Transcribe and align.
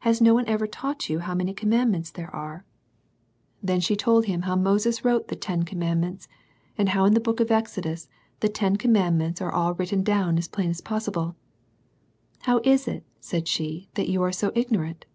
has 0.00 0.20
no 0.20 0.34
one 0.34 0.44
ever 0.48 0.66
taught 0.66 1.08
you 1.08 1.20
how 1.20 1.32
many 1.32 1.54
commandments 1.54 2.10
there 2.10 2.34
are?" 2.34 2.64
Then 3.62 3.78
she 3.78 3.94
told 3.94 4.24
Vvim 4.24 4.40
Wn 4.40 4.42
"^o^^^^ 4.42 4.42
^wtckta 4.42 4.48
LITTLE 4.50 4.72
THINGS. 4.80 4.98
I07 4.98 5.26
the 5.28 5.36
ten 5.38 5.62
commandments, 5.64 6.28
and 6.76 6.88
how 6.88 7.04
in 7.04 7.14
the 7.14 7.20
book 7.20 7.38
of 7.38 7.52
Exodus 7.52 8.08
the 8.40 8.48
ten 8.48 8.74
commandments 8.74 9.40
are 9.40 9.52
all 9.54 9.74
written 9.74 10.02
down 10.02 10.38
as 10.38 10.48
plain 10.48 10.70
as 10.70 10.80
possible." 10.80 11.36
How 12.48 12.60
is 12.64 12.88
it," 12.88 13.04
said 13.20 13.46
she" 13.46 13.86
that 13.94 14.08
you 14.08 14.24
are 14.24 14.32
so 14.32 14.50
ignorant 14.56 15.06